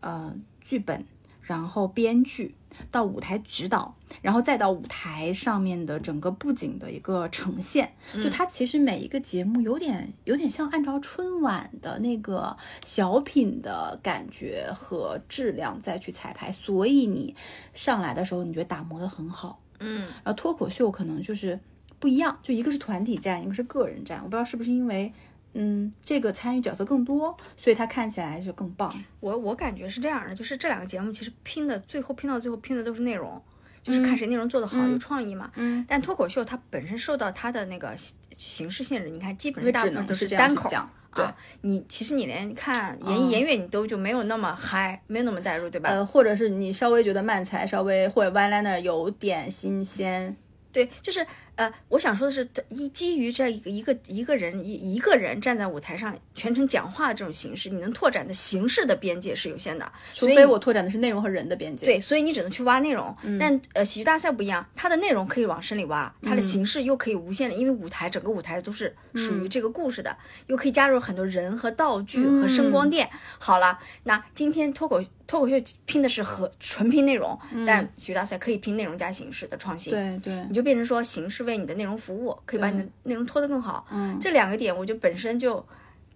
[0.00, 1.04] 呃剧本，
[1.42, 2.54] 然后编剧。
[2.90, 7.94] 到舞台指导，然后再到舞台上面的整个布景的一个呈现。
[8.22, 12.54] 就它其实每一个节目有点有点像按照春晚的那个
[12.84, 17.34] 小品的感觉和质量再去彩排，所以你
[17.72, 19.58] 上来的时候你觉得打磨的很好。
[19.80, 21.58] 嗯，然后脱口秀可能就是
[21.98, 24.18] 不一样，就一个是团体战，一个是个人战。
[24.18, 25.12] 我不知道是不是因为，
[25.54, 28.92] 嗯，这个参与角色更多，所以它看起来就更棒。
[29.20, 33.42] 我我感觉是这样的，就是这两个节目其实拼的最后拼到最后拼的都是内容，
[33.82, 35.50] 就是看谁内容做得好、有创意嘛。
[35.56, 40.70] 嗯，但脱口秀它本身受到它的那个形形式限制，你看基本上大部分都是单口。
[41.16, 41.24] 对。
[41.24, 45.90] 啊，你其实你连看言艺言乐你都就没有那么嗨，没有那么代入，对吧？
[45.90, 50.36] 呃，或者是你稍微觉得慢才稍微或者 one liner 有点新鲜，
[50.70, 51.26] 对，就是
[51.56, 61.86] 呃，我想说的是，一基于这一个一个一个人一一个人站在舞台上全程讲话的这种形式，你能拓展的形式的边界是有限的，除所以非我拓展的是内容和人的边界。
[61.86, 63.14] 对，所以你只能去挖内容。
[63.22, 70.14] 嗯但呃，喜剧大赛不一样，它的内容可以往深里挖，它的形式又可以无限的，因为舞台整个舞台都是属嗯于这个故事的，
[70.48, 73.08] 又可以加入很多人和道具和声光电。
[73.38, 75.54] 好了，那今天脱口脱口秀
[75.86, 79.90] 拼的是和纯拼内容，但喜剧大赛可以拼内容加形式的创新。
[79.92, 83.86] 对对你就变成说形式为你的内容服务，可以把你的内容拖得更好。
[83.90, 85.64] 嗯这两个点，我觉得本身就，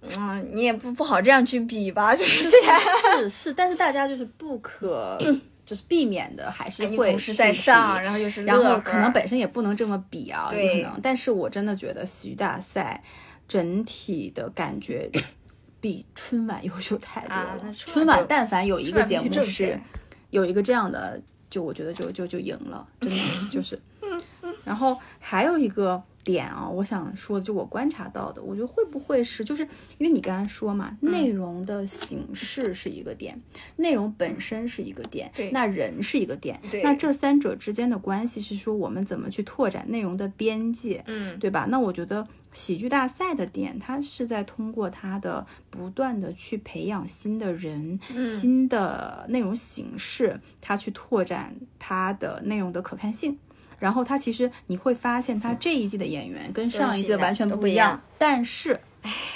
[0.02, 2.78] 嗯，你也不不好这样去比吧，就是虽然
[3.18, 5.16] 是是，但是大家就是不可
[5.64, 11.00] 就是避免的，还是你会同时在上，然后又是然后可能本身也不能这么比啊，可能。
[11.02, 13.02] 但是我真的觉得喜剧大赛
[13.46, 15.08] 整体的感觉
[15.80, 17.56] 比春晚优秀太多了。
[17.72, 19.78] 春春晚但凡有一个节目是
[20.30, 23.16] 有一个这样的，就我觉得就就就赢了，真的
[23.50, 23.80] 就是。
[24.70, 29.64] 然后还有一个点啊，我想说的，就我观察到的，我觉得会不会是，就是
[29.98, 31.10] 因为你刚才说嘛，嗯。
[31.10, 33.36] 内容的形式是一个点，
[33.74, 35.50] 内容本身是一个点，对。
[35.50, 36.84] 那人是一个点，对。
[36.84, 41.66] 那这三者之间的关系是说我们怎么去拓展内容的边界，嗯，对吧？
[41.68, 48.24] 那我觉得喜剧大赛的点，它是在通过它的不断的去培养新的人、嗯。
[48.24, 53.36] 新的内容形式，它去拓展它的内容的可看性。
[53.80, 58.78] 然后他其实你会发现，他这一季的演员跟上一季的完全不一样但是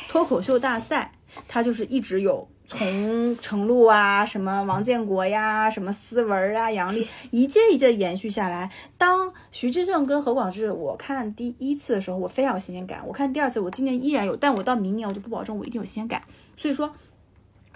[0.09, 1.11] 脱口秀大赛
[1.49, 2.47] 他就是一直有。
[2.67, 8.71] 从程璐啊，什么王建国呀，什么思文啊，杨笠， 一届一届延续下来。
[8.97, 16.23] 当徐志胜跟何广智，我看第一次的时候，我非常有新鲜感；我看第二次，我今年依然有，但我到明年我就不保证我一定有新鲜感。
[16.57, 16.91] 所以说，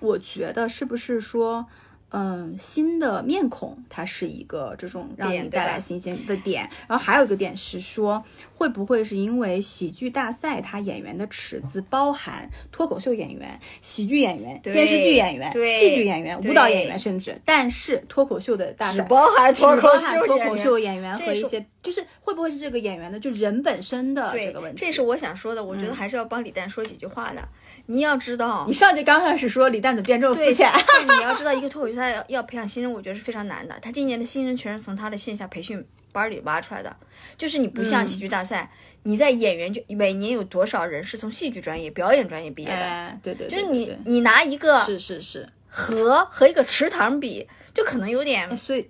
[0.01, 1.67] 我觉得是不是说，
[2.11, 6.69] 嗯，新的面孔它是一个这种让你带来新鲜的点。
[6.89, 24.85] 然后还有一个点是说，会不会是因为喜剧大赛它演员的尺子包含脱口秀演员、喜剧演员、电视剧演员、戏剧演员、舞蹈演员，甚至，但是脱口秀的大赛只包含脱口秀演员和一些，就是会不会是这个演员的就人本身的这个问题？
[24.85, 25.59] 这是我想说的。
[25.69, 27.47] 我觉得还是要帮李诞说几句话的。
[27.87, 30.73] 你要知道你，上集刚开始说李诞怎么变这么肤对，浅？
[31.07, 33.79] 对你要知道，一个脱口秀赛要要培养新人，我觉得是非常难的。
[33.83, 36.97] 他今年的新人全是从他的线下培训班里挖出来的。
[37.37, 38.71] 就是你不像喜剧大赛，
[39.03, 42.77] 你在演员就每年有多少人是从戏剧专业、表演专业毕业的？
[42.77, 48.89] 哎，对对，就是你你拿一个是是是，和和一个池塘比，就可能有点哎，所以，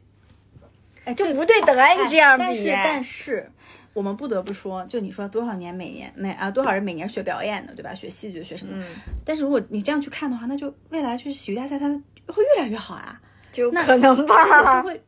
[1.04, 1.92] 哎，就这不对等啊！
[1.94, 3.52] 你这样比，但是但是。
[3.94, 7.92] 我们不得不说，就你说多少年每年每啊多少人每年学表演的，对吧？
[7.92, 8.72] 学戏剧学什么。
[8.76, 8.84] 嗯，
[9.24, 12.00] 但是如果你这样去看的话，那就未来去喜剧大赛，它
[12.32, 13.20] 会越来越好啊。
[13.50, 14.44] 就那可能吧
[14.82, 14.82] 是。
[14.82, 15.02] 会，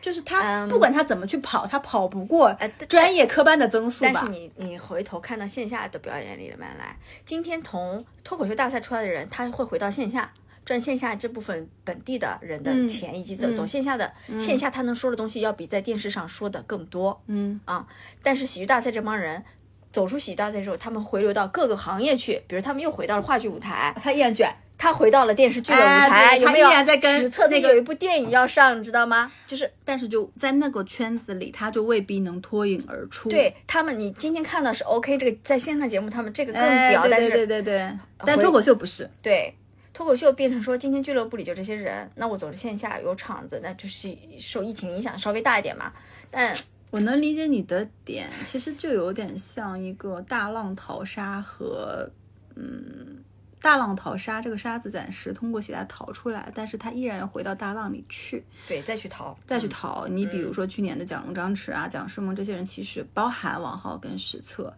[0.00, 2.54] 就是他嗯不管他怎么去跑，他跑不过
[2.88, 4.30] 专业科班的增速吧但是？
[4.30, 10.32] 你你回头看到线下的表演里面来，今天从脱口秀大赛出来的人，他会回到线下。
[10.62, 17.84] 赚线下这部分本地的人的嗯钱，以及走、嗯走线下的、线下，他能说的东西要比在电视上说的更多嗯，啊。
[18.22, 19.42] 但是喜剧大赛这帮人
[19.90, 24.54] 走出喜剧大赛之后，他们回流到各个行业去，比如他们又回到了话剧舞台，他依然卷。
[24.82, 26.68] 他回到了电视剧的舞哎台，对他有没有？
[26.70, 29.30] 依然在跟史册子那个有一部电影要上，你知道吗？
[29.46, 33.28] 就是但是就在那个圈子里，他就未必能脱颖而出。
[33.28, 39.06] 对他们，你今天看到是 OK，这个在线上节目他们这个更哎，屌，对对但是对对对，但回脱口秀不是。
[39.20, 39.54] 对，
[39.92, 45.92] 脱口秀变成说，今天俱乐部里就这些人，那我走着线下有场子，那就是受疫情影响稍微大一点嘛。
[46.30, 46.56] 但
[46.90, 52.10] 我能理解你的点，其实就有点像一个大浪淘沙和
[52.56, 53.18] 嗯。
[53.62, 58.44] 大浪淘沙，这个沙子暂时通过喜大淘出来，但是它依然要回到大浪里去。
[58.66, 60.06] 对，再去淘，再去淘。
[60.08, 64.74] 你比如说去年的蒋龙、张弛啊、蒋诗萌这些人，其实包含王浩跟史策，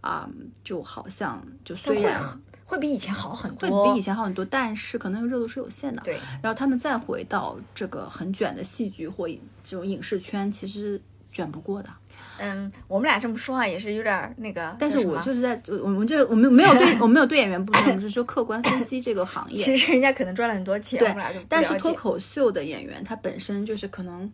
[0.00, 0.28] 啊、
[0.62, 2.20] 就好像就虽然
[2.64, 6.02] 会比以前好很多会，比以前好很多，但是可能热度是有限的。
[6.02, 9.28] 对，然后他们再回到这个很卷的戏剧或
[9.62, 11.00] 这种影视圈，其实
[11.34, 11.90] 卷不过的。
[12.38, 19.56] 嗯，我们俩这么说话也是有点儿那个，但是我就是在我我们这我们没有对 我们没有对演员不同，我们是说客观分析这个行业。
[19.62, 24.30] 其实人家可能赚了很多钱，我们俩就但是脱口秀的演员，他本身就是可能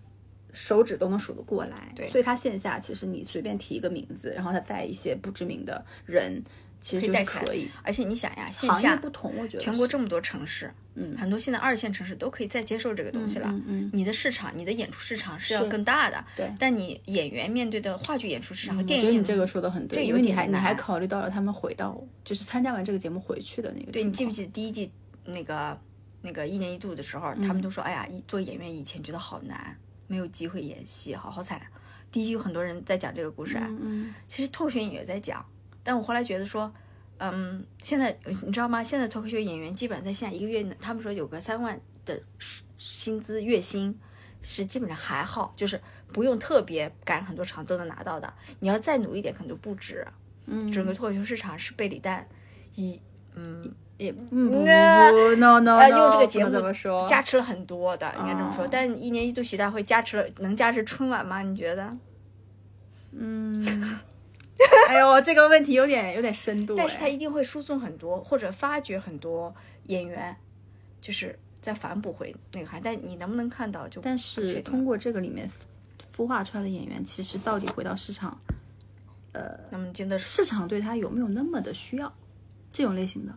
[0.53, 6.43] 手指都能数得过来，对所以他线下其实你随便提一个名字，然后他带一些不知名的人，
[6.81, 7.69] 其实就是可以。
[7.83, 13.49] 而且你想呀，线下不同，我觉得全国这么多城市，嗯很多现在二线城市都可以再接受这个东西了。
[13.49, 16.25] 嗯嗯你的市场，你的演出市场是要更大的。
[16.35, 24.90] 对但你演员面对的话剧演出市场和电影演出觉得你这个说的很对，因为你还你还考虑到了他们回到就是参加完这个节目回去的那个对你记不记得第一季
[25.25, 25.79] 那个
[26.23, 31.61] 那个一年一度的时候，他们都说，哎呀，一做演员以前觉得好难，没有机会演戏，好好惨。
[32.12, 35.45] 第一季有很多人在讲这个故事啊，嗯其实脱口秀演员也在讲，
[35.83, 36.73] 但我后来觉得说，
[37.19, 38.83] 嗯，现在你知道吗？
[38.83, 42.21] 现在脱口秀演员基本上在现在一个月，他们说有个三万的
[42.79, 43.99] 薪资月薪，
[44.43, 45.81] 是基本上还好，就是
[46.12, 48.33] 不用特别赶很多场都能拿到的。
[48.61, 50.07] 你要再努力点，可能就不止。
[50.47, 52.27] 嗯整个脱口秀市场是被李诞
[52.75, 53.01] 以
[53.37, 58.64] 嗯也嗯不不那不 no no 呃 no，用这个节目不能这么说加持了很多的，应该这么说。
[58.64, 61.43] 哦但一年一度喜剧大会加持了，能加持春晚吗？
[61.43, 61.97] 你觉得？
[64.90, 69.55] 嗯，哎呦，这个问题有点有点深度哎，但是他一定会输送很多，或者发掘很多
[69.87, 70.37] 演员，
[71.00, 72.83] 就是再反哺回那个行业。
[72.83, 74.00] 但你能不能看到就？
[74.00, 75.48] 但是通过这个里面
[76.14, 78.38] 孵化出来的演员，其实到底回到市场，
[79.33, 82.12] 呃那么真的是，市场对他有没有那么的需要？
[82.72, 83.33] 这种类型的，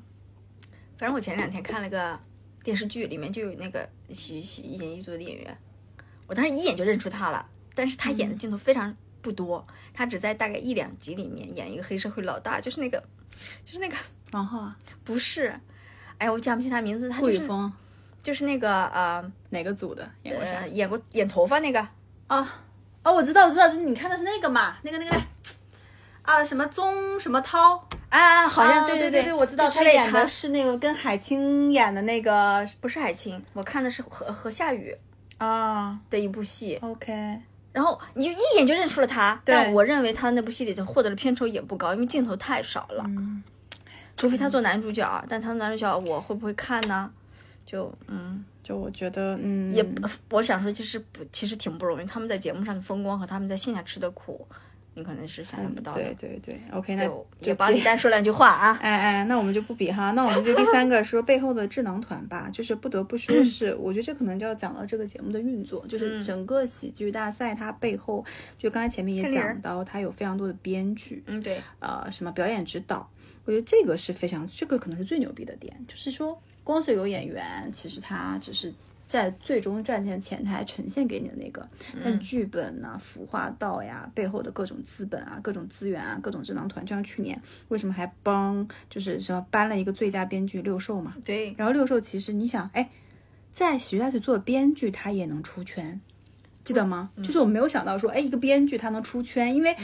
[0.98, 2.20] 反正我前两天看了个
[2.64, 5.58] 电视剧，里面就有那个喜喜一年一组的演员，
[6.28, 7.50] 我当时一眼就认出他了。
[7.76, 13.04] 但是他演的镜头非常不多，他只在大概一两集里面演一个黑社会老大，就是那个，
[13.66, 13.96] 就是那个
[14.34, 15.60] 王浩啊， 不是，
[16.20, 17.50] 哎呀，我讲不起他名字，他就是
[18.22, 20.08] 就是那个呃哪个组的？
[20.24, 20.52] 演过啥？
[20.60, 20.68] 呃？
[20.68, 21.88] 演过演头发那个。
[22.28, 22.62] 啊
[23.04, 25.22] 哦，我知道，我知道，就是你看的是那个嘛，那个那个
[26.22, 34.96] 啊，什么宗什么涛，啊，好像、啊对对对对，我知道他演的是那个跟海清演的那个不是海清，我看的是何何夏雨
[35.38, 36.00] 啊。
[36.10, 37.42] 的一部戏，，OK，
[37.74, 39.42] 然后你就一眼就认出了他。
[39.44, 43.04] 但我认为他那部戏里头获得的片酬也不高，因为镜头太少了。
[43.08, 43.44] 嗯
[44.16, 47.12] 除非他做男主角，但他男主角我会不会看呢？
[47.66, 49.84] 就嗯，就我觉得，嗯，也，
[50.30, 52.06] 我想说，其实不，其实挺不容易。
[52.06, 54.48] 他们在节目上的风光和他们在线下吃的苦，
[54.96, 56.02] 你可能是想象不到的。
[56.02, 58.78] 对对对，OK，那就也帮你单说两句话啊。
[58.82, 68.24] 哎哎，那我们就不比哈，那我们就第 三个说背后的智囊团吧，就是不得不说 是，我觉得这可能就要讲到这个节目的运作，就是整个喜剧大赛它背后，
[68.58, 73.10] 就刚才前面也讲到，它有非常多的编剧，嗯，对，呃，什么表演指导，
[73.46, 78.74] 我觉得这个是非常，这个可能是最牛逼的点，就是说，光是有演员，其实他只是
[79.06, 81.68] 在最终站在前台呈现给你的那个，
[82.04, 92.90] 但剧本呐、孵化道呀，背后的各种资本啊、各种资源啊、各种智囊团，就像去年为什么还帮就是什么颁了一个最佳编剧六兽嘛，对，然后六兽其实你想，哎，
[93.52, 96.00] 在喜剧大学做编剧，他也能出圈，
[96.64, 97.12] 记得吗？
[97.24, 99.76] 就是我没有想到说，哎，一个编剧他能出圈，因为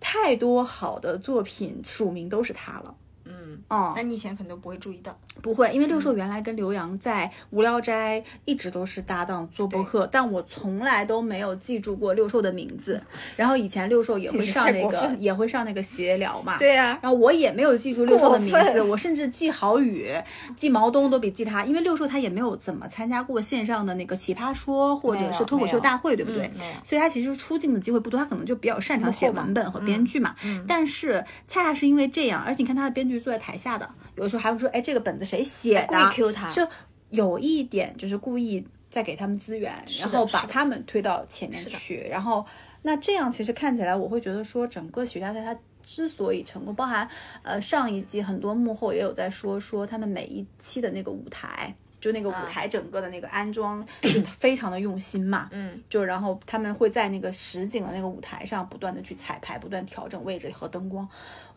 [0.00, 2.94] 太多好的作品署名都是他了。
[3.24, 5.16] 嗯，哦、那你以前可能都不会注意到。
[5.40, 13.00] 不会，因为六兽原来跟刘洋在《无聊斋》一直都是搭档做播客，但我从来都没有记住过六兽的名字。
[13.36, 16.58] 然后以前六兽也 会上那个，也会上那个闲聊嘛。
[16.60, 20.10] 对呀然后我也没有记住六兽的名字，我甚至记郝宇、
[20.56, 26.50] 记毛东都比记他，因为六兽他也没有怎么参加过线上的那个奇葩说或者是脱口秀大会，对不对？
[26.56, 30.34] 嗯所以他其实出镜的机会不多，他可能就比较擅长写文本和编剧嘛。
[30.44, 35.88] 嗯但是恰恰是因为这样，而且你看他的编剧坐在台下的，有的时候还会说，哎，这个本子谁写的？
[35.88, 36.66] 故意 Q 他是
[37.10, 42.44] 有一点就是故意在给他们资源，然后把他们推到前面去，然后
[42.82, 45.58] 那这样其实看起来，我会觉得说整个喜剧大赛它。
[45.84, 47.06] 之所以成功，包含
[47.42, 61.06] 呃上一季很多幕后也有在说说他们每一期的那个舞台，就那个舞台整个的那个安装就非常的用心嘛，嗯，就然后他们会在那个实景的那个舞台上不断的去彩排，不断调整位置和灯光，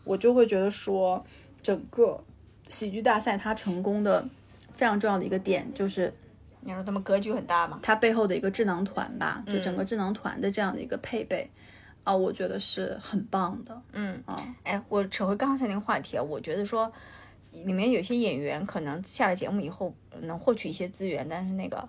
[0.02, 1.24] 我就会觉得说
[1.62, 2.20] 整个
[2.68, 4.26] 喜剧大赛它成功的
[4.74, 6.12] 非常重要的一个点就是
[6.60, 7.78] 你说他们格局很大嘛？
[7.82, 11.48] 它背后的一个智囊团吧，就整个智囊团的这样的一个配备
[12.02, 14.36] 啊，我觉得是很棒的嗯，啊。
[14.64, 16.92] 哎，我扯回刚才那个话题啊，我觉得说
[17.52, 21.88] 里面有些演员可能下了节目以后能获取一些资源，但是那个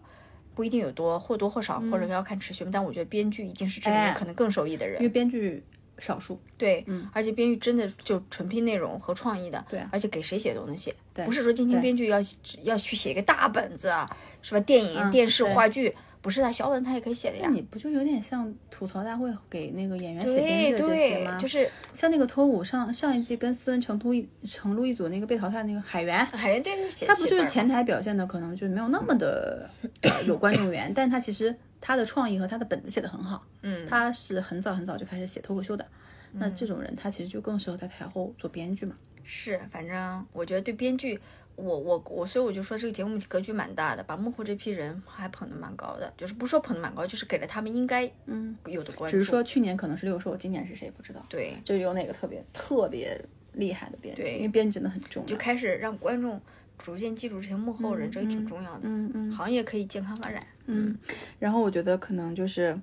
[0.53, 2.63] 不一定有多或多或少，或者要看持续。
[2.71, 5.01] 但我觉得编剧一定是这里面哎可能更受益的人。
[5.01, 5.63] 因为编剧
[5.97, 6.39] 少数。
[6.57, 9.89] 对，嗯，而且编剧真的就纯拼内容和创意的，对啊。
[9.91, 11.25] 而且给谁写都能写，对。
[11.25, 12.17] 不是说今天编剧要
[12.63, 14.09] 要去写一个大本子，啊，
[14.41, 14.59] 是吧？
[14.61, 17.53] 电影、嗯电视、话剧，不是的小本他也可以写的呀那。
[17.53, 29.69] 你不就有点像吐槽大会给那个演员写编对剧的这些吗？，对就是像那个脱舞上上一季跟斯文成都一成都一组那个被淘汰那个海源，海源对写他不就是前台表现的可能就没有那么的、
[30.01, 35.85] 呃、有观众缘，但他其实他的创意和他的本子写的很好，嗯，他是很早很早就开始写脱口秀的。
[36.33, 38.93] 那这种人，他其实就更适合在台后做编剧嘛。
[39.23, 41.19] 是，反正我觉得对编剧，
[41.57, 49.17] 我我我，所以我就说这个节目格局蛮大的，把幕后这批人还捧得蛮高的，就是不说捧得蛮高，就是给了他们应该嗯，有的关注。
[49.17, 53.19] 只是说去年可能是六兽，今年是谁不知道，对，就有哪个特别特别
[53.53, 55.27] 厉害的编剧，对因为编剧真的很重要。
[55.27, 56.39] 就开始让观众
[56.77, 58.81] 逐渐记住这些幕后人，这个挺重要的。
[58.83, 60.45] 嗯嗯行业可以健康发展。
[60.67, 60.95] 嗯，
[61.39, 62.79] 然后我觉得可能就是。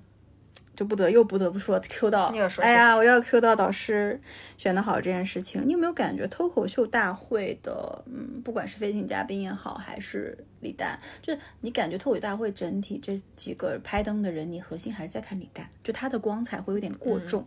[0.75, 4.19] 就不得又不得不说 Q 到哎呀，我要 Q 到导师
[4.57, 5.61] 选的好这件事情。
[5.65, 17.45] 你有没有感觉脱口秀大会的，嗯，不管是飞行嘉宾也好，还是李诞，就是你感觉脱口秀大会整体这几个拍灯的人，你核心还是在看李诞，就他的光彩会有点过重，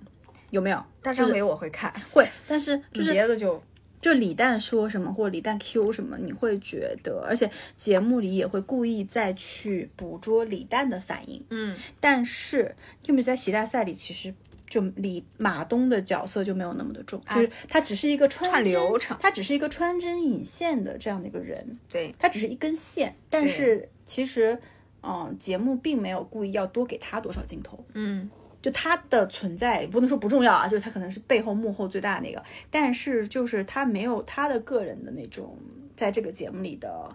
[0.50, 0.82] 有没有？
[1.02, 3.62] 大张伟我会看，会，但是就是别的就
[4.01, 11.44] 就李诞说什么或者李诞 Q 什么，你会觉得，而且节目里也会故意再去捕捉李诞的反应。
[11.51, 14.32] 嗯，但是，就比如在喜大赛里，其实
[14.68, 23.16] 就李马东的角色就没有那么的重，就是他只是一个穿流程他只是一个穿针引线的这样的一个人，对他只是一根线。
[23.28, 24.59] 但是其实，
[25.03, 27.84] 嗯、节目并没有故意要多给他多少镜头。
[27.94, 28.28] 嗯
[28.61, 35.56] 就他的存在不能说不重要啊，就是他可能是背后幕后最大那个，但是就是他没有他的个人的那种
[35.96, 37.09] 在这个节目里的，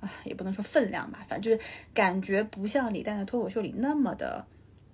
[0.00, 4.44] 啊，也不能说分量吧，反正就是感觉不像李诞的脱口秀里那么的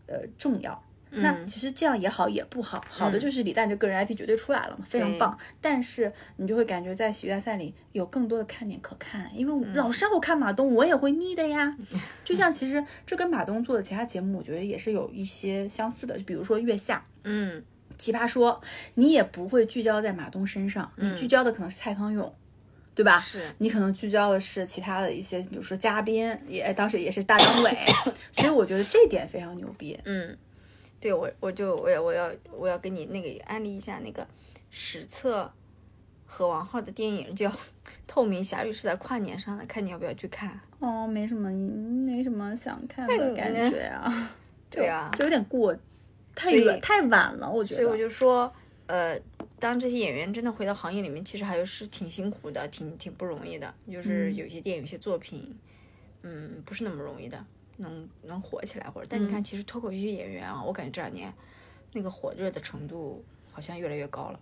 [0.07, 0.83] 呃重要。
[1.11, 2.85] 那其实这样也好，也不好。
[2.89, 5.37] 好的就是李诞这个人 IP 绝对出来了嘛，非常棒。
[5.61, 11.77] 但是你就会感觉在喜剧大赛里有更多的看点可看，因为老是让我看马东，我也会腻的呀。
[12.25, 16.97] 就像其实这跟马东做的其他节目，我觉得也是有一些相似的，就比如说《月下》。
[17.25, 17.63] 嗯，
[17.97, 18.61] 奇葩说，
[18.95, 22.33] 你也不会聚焦在马东身上，你聚焦的可能是蔡康永，
[22.95, 23.21] 对吧？
[23.21, 27.77] 是你可能聚焦的是其他的一些，比如说嘉宾，也当时也是大张伟，
[28.37, 29.99] 所以我觉得这点非常牛逼。
[30.05, 30.37] 嗯，
[31.01, 34.27] 对我我就我要我要我要跟你那个安利一下那个
[34.71, 35.51] 史册
[36.27, 37.49] 和王浩的电影叫
[38.07, 40.59] 《透明侠侣》，是在跨年上的，看你要不要去看。
[40.81, 44.31] 哦，没什么，没什么想看的感觉啊。
[44.71, 45.75] 对啊 就有点过，
[46.35, 47.83] 太所以远太晚了，我觉得。
[47.83, 48.53] 所以我就说，
[48.87, 49.19] 呃，
[49.59, 53.75] 当这些演员真的回到行业里面，其实还是挺辛苦的，挺挺不容易的。
[53.91, 55.57] 就是有些电影、有些作品，
[56.23, 57.43] 嗯，不是那么容易的，
[57.79, 59.07] 能能火起来或者。
[59.11, 61.33] 但你看，其实脱口秀演员啊，我感觉这两年
[61.93, 64.39] 那个火热的程度好像越来越高了。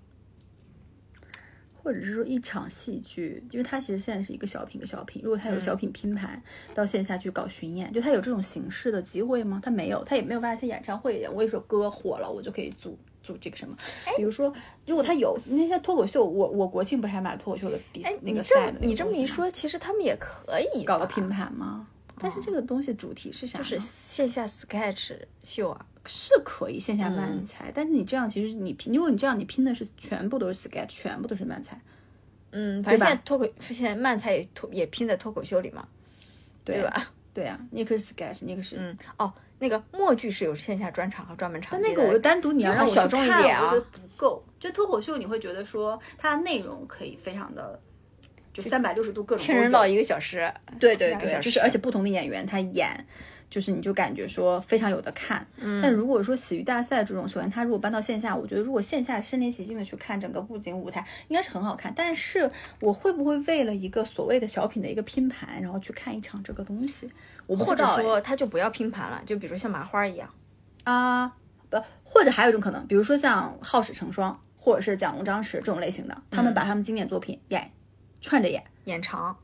[1.83, 6.43] 或者是说一场戏剧，因为它其实现在是一个小品一个小品，如果它有小品拼盘、
[6.75, 9.61] 到线下去搞巡演，就它有这种形式的机会吗？
[9.63, 13.77] 它没有，它也没有办法像演唱会一样，我一首歌火了，我就可以组组这个什么。
[14.17, 14.53] 比如说，
[14.85, 21.87] 如果他有那些脱口秀，我我国庆不是还买脱口秀的比哎，那个赛的那个么你这么一说，其实他们也可以搞个拼盘吗？
[22.19, 23.59] 但是这个东西主题是啥？
[23.59, 25.87] 就是线下 sketch 秀啊。
[26.09, 31.77] 是可以线下漫才，但是你这样其实你拼，如果你这样你拼的是全部都是 sketch，全部都是漫才，
[32.53, 35.89] 嗯，反正现在脱口现在漫才也脱也拼在脱口秀里嘛，
[36.65, 37.11] 对吧？
[37.35, 38.77] 对啊，你也可以是 sketch，你也可以是。
[38.79, 44.45] 嗯，哦，那个默剧是有线下专场和专门场，但那个我就单独你要让我小众一点啊我觉得不够。
[44.61, 47.81] 就脱口秀，你会觉得说它的内容可以非常的，
[48.57, 50.51] 就三百六十度各种都有听人唠一个小时，
[50.81, 52.89] 对对对，就是而且不同的演员他演，
[53.51, 55.47] 就是你就感觉说非常有的看。
[55.83, 61.93] 但如果说喜剧大赛这种，首先他如果搬到线下，我觉得如果线下身临其境的去看整个布景舞台，应该是很好看。
[61.95, 62.51] 但是
[62.81, 67.11] 我会不会为了一个所谓的小品的一个拼盘，然后去看一场这个东西？
[67.47, 70.29] 我或者说他就不要拼盘了，就比如像麻花一样，
[70.85, 71.31] 啊，
[71.69, 77.71] 不，或者还有一种可能，比如说像好事成双，或者是蒋龙、张弛这种类型的，他们把他们经典作品演
[78.21, 79.37] 串着演，演长。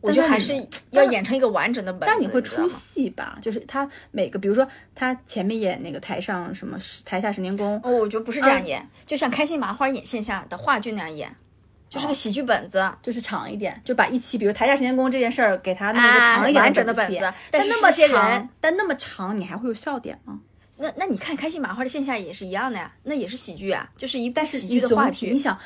[0.00, 0.54] 我觉得还是
[0.90, 2.06] 要演成一个完整的本子。
[2.06, 3.38] 但你会出戏吧？
[3.40, 6.76] 就是他每个，比如说他前面演那个台上什么
[7.06, 11.34] 台下十年功，哦，我觉得不是这样演，就像开心麻花演线下的话剧那样演，
[11.88, 12.92] 就是个喜剧本子。
[13.00, 20.38] 就是长一点，就把一期，比如台下十年功这件事儿，给他弄一个哎长一点完整的本子但那么长，但那么长，你还会有笑点吗？
[20.76, 25.38] 那那你看开心麻花的线下也是一样的呀，那也是喜剧啊，就是一但是喜剧的话剧，你。
[25.38, 25.56] 想，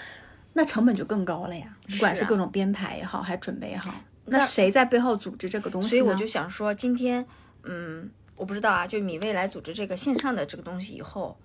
[0.53, 3.95] 那成本就更高了呀，不管是各种编排也好，还准备也好，
[4.25, 5.89] 那那谁在背后组织这个东西？
[5.89, 7.25] 所以我就想说，今天，
[7.63, 11.39] 嗯，我不知道啊，就米未来组织这个线上的这个东西以后，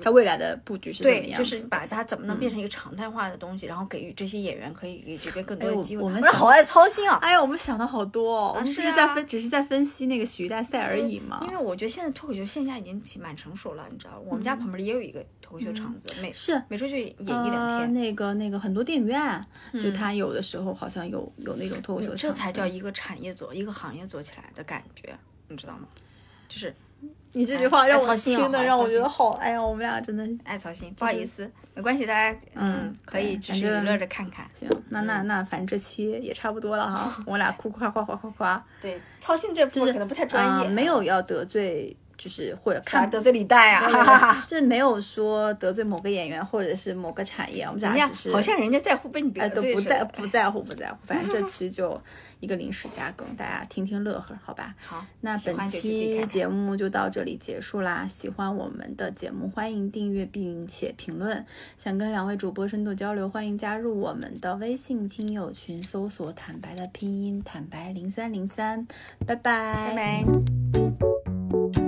[0.00, 1.36] 它未来的布局是怎么，样子的？
[1.38, 6.02] 就是把它怎么能变成一个常态化的东西，然后给予这些演员可以给这边更多的机会。
[6.02, 7.16] 我们我好爱操心啊！
[7.22, 11.40] 哎呀，我们想的好多、哦，我们不是是在啊分，只是在分析那个喜剧大赛而已嘛。
[11.42, 17.94] 因为我觉得现在脱口秀线下已经挺蛮成熟了，你知道，我们家旁边也有一个脱口秀场子，每嗯是每周就演一两呃，天。
[17.94, 25.16] 那个那个很多电影院，就它有的时候好像有有那种脱口秀这才叫一个产业做，一个行业做起来的感觉，
[25.48, 25.86] 你知道吗？
[26.48, 26.74] 就是
[27.32, 34.48] 你这句话让我听的让我觉得好，哎呀，我们俩真的爱操心，不好意思，没关系，大家嗯可以对反正就是娱乐着看看。
[34.54, 34.68] 行。
[34.88, 44.44] 那那那反正这期也差不多了哈， 我俩哭哭夸夸夸夸夸，对，操心这部分可能不太专业，啊没有要得罪，就是或者看得罪李诞呀，对哈哈哈。
[44.46, 49.72] 就是没有说得罪某个演员或者是某个产业，我们人家俩只是好像人家在乎被你得罪。
[49.74, 51.98] 不在 不在乎不在乎，反正这期就
[52.40, 54.74] 一个临时加更，大家听听乐呵，好吧？
[54.84, 58.06] 好，那本期节目就到这里结束啦。
[58.08, 61.46] 喜欢我们的节目，欢迎订阅并且评论。
[61.76, 68.86] 想跟两位主播深度交流，欢迎加入我们的微信听友群，搜索“坦白”的拼音“坦白零三零三”。
[69.24, 71.87] 拜拜，拜拜。